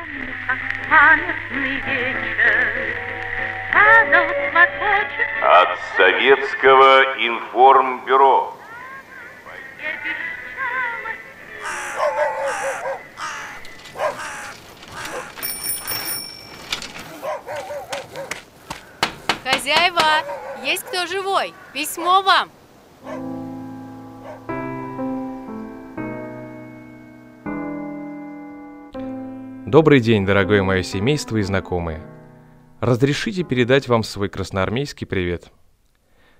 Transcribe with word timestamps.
помню, 0.00 0.34
как 0.46 0.58
памятный 0.88 1.80
вечер 1.80 2.96
Падал 3.72 4.26
платочек 4.52 5.28
От 5.42 5.78
Советского 5.96 7.02
информбюро. 7.18 8.56
Хозяева, 19.44 20.00
есть 20.62 20.84
кто 20.84 21.06
живой? 21.06 21.54
Письмо 21.72 22.22
вам. 22.22 22.50
Добрый 29.70 30.00
день, 30.00 30.26
дорогое 30.26 30.64
мое 30.64 30.82
семейство 30.82 31.36
и 31.36 31.42
знакомые. 31.42 32.02
Разрешите 32.80 33.44
передать 33.44 33.86
вам 33.86 34.02
свой 34.02 34.28
красноармейский 34.28 35.06
привет. 35.06 35.52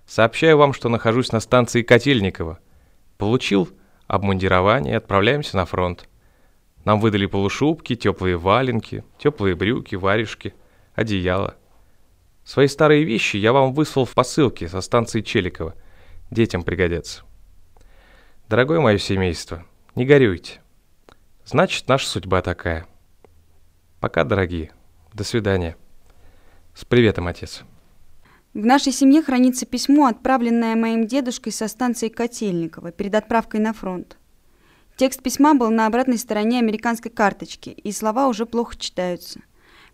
Сообщаю 0.04 0.59
вам, 0.59 0.73
что 0.73 0.88
нахожусь 0.88 1.30
на 1.30 1.38
станции 1.38 1.82
Котельниково. 1.82 2.59
Получил 3.18 3.68
обмундирование 4.09 4.96
отправляемся 4.96 5.56
на 5.56 5.64
фронт. 5.64 6.09
Нам 6.84 6.98
выдали 6.98 7.27
полушубки, 7.27 7.95
теплые 7.95 8.37
валенки, 8.37 9.04
теплые 9.16 9.54
брюки, 9.54 9.95
варежки, 9.95 10.52
одеяло. 10.96 11.54
Свои 12.42 12.66
старые 12.66 13.04
вещи 13.04 13.37
я 13.37 13.52
вам 13.52 13.74
выслал 13.74 14.06
в 14.06 14.15
посылке 14.15 14.66
со 14.66 14.80
станции 14.80 15.20
Челикова. 15.20 15.76
Детям 16.32 16.65
пригодятся. 16.65 17.23
Дорогое 18.48 18.80
мое 18.80 18.98
семейство, 18.98 19.65
не 19.95 20.04
горюйте. 20.04 20.60
Значит, 21.45 21.87
наша 21.87 22.09
судьба 22.09 22.42
такая. 22.42 22.89
Пока, 24.00 24.24
дорогие. 24.24 24.72
До 25.12 25.24
свидания. 25.24 25.77
С 26.74 26.86
приветом, 26.86 27.26
отец. 27.26 27.65
В 28.54 28.65
нашей 28.65 28.93
семье 28.93 29.23
хранится 29.23 29.66
письмо, 29.66 30.06
отправленное 30.06 30.74
моим 30.74 31.06
дедушкой 31.06 31.52
со 31.52 31.68
станции 31.68 32.09
Котельниково 32.09 32.93
перед 32.93 33.15
отправкой 33.15 33.60
на 33.60 33.74
фронт. 33.74 34.16
Текст 34.96 35.23
письма 35.23 35.54
был 35.54 35.71
на 35.71 35.87
обратной 35.87 36.16
стороне 36.16 36.59
американской 36.59 37.10
карточки, 37.10 37.71
и 37.71 37.93
слова 37.93 38.28
уже 38.28 38.46
плохо 38.46 38.76
читаются. 38.78 39.40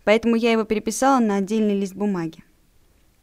Поэтому 0.05 0.35
я 0.35 0.53
его 0.53 0.63
переписала 0.63 1.19
на 1.19 1.35
отдельный 1.35 1.77
лист 1.77 1.93
бумаги. 1.93 2.43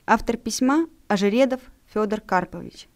Автор 0.06 0.36
письма– 0.36 0.86
Ожередов 1.08 1.60
Федор 1.92 2.20
Карпович. 2.20 2.88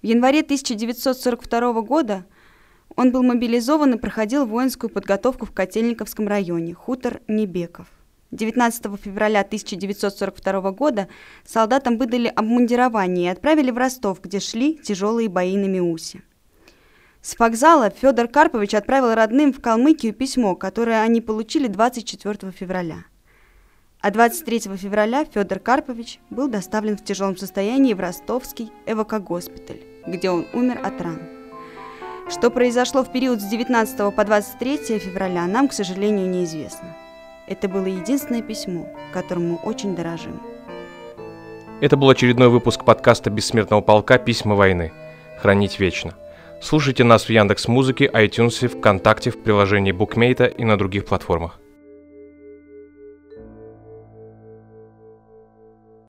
В 0.00 0.06
январе 0.06 0.42
1942 0.42 1.82
года 1.82 2.24
он 2.94 3.12
был 3.12 3.22
мобилизован 3.22 3.94
и 3.94 3.98
проходил 3.98 4.46
воинскую 4.46 4.90
подготовку 4.90 5.46
в 5.46 5.52
Котельниковском 5.52 6.28
районе, 6.28 6.74
хутор 6.74 7.20
Небеков. 7.26 7.88
19 8.32 9.00
февраля 9.00 9.40
1942 9.40 10.72
года 10.72 11.08
солдатам 11.44 11.96
выдали 11.96 12.28
обмундирование 12.28 13.26
и 13.26 13.32
отправили 13.32 13.70
в 13.70 13.78
Ростов, 13.78 14.20
где 14.20 14.40
шли 14.40 14.76
тяжелые 14.76 15.28
бои 15.28 15.56
на 15.56 15.66
Миусе. 15.66 16.22
С 17.22 17.38
вокзала 17.38 17.90
Федор 17.90 18.28
Карпович 18.28 18.74
отправил 18.74 19.14
родным 19.14 19.52
в 19.52 19.60
Калмыкию 19.60 20.14
письмо, 20.14 20.54
которое 20.54 21.02
они 21.02 21.20
получили 21.20 21.66
24 21.66 22.52
февраля. 22.52 23.04
А 24.00 24.10
23 24.10 24.76
февраля 24.76 25.24
Федор 25.24 25.58
Карпович 25.58 26.20
был 26.30 26.48
доставлен 26.48 26.96
в 26.96 27.04
тяжелом 27.04 27.36
состоянии 27.36 27.94
в 27.94 28.00
ростовский 28.00 28.70
эвакогоспиталь, 28.86 29.80
где 30.06 30.30
он 30.30 30.46
умер 30.52 30.80
от 30.84 31.00
ран. 31.00 31.35
Что 32.28 32.50
произошло 32.50 33.04
в 33.04 33.12
период 33.12 33.40
с 33.40 33.44
19 33.44 34.12
по 34.12 34.24
23 34.24 34.98
февраля, 34.98 35.46
нам, 35.46 35.68
к 35.68 35.72
сожалению, 35.72 36.28
неизвестно. 36.28 36.96
Это 37.46 37.68
было 37.68 37.86
единственное 37.86 38.42
письмо, 38.42 38.88
которым 39.12 39.50
мы 39.50 39.56
очень 39.56 39.94
дорожим. 39.94 40.42
Это 41.80 41.96
был 41.96 42.10
очередной 42.10 42.48
выпуск 42.48 42.84
подкаста 42.84 43.30
«Бессмертного 43.30 43.80
полка. 43.80 44.18
Письма 44.18 44.56
войны». 44.56 44.92
Хранить 45.38 45.78
вечно. 45.78 46.14
Слушайте 46.60 47.04
нас 47.04 47.26
в 47.26 47.30
Яндекс 47.30 47.68
Музыке, 47.68 48.10
iTunes, 48.12 48.66
ВКонтакте, 48.66 49.30
в 49.30 49.40
приложении 49.40 49.92
Букмейта 49.92 50.46
и 50.46 50.64
на 50.64 50.76
других 50.76 51.04
платформах. 51.04 51.60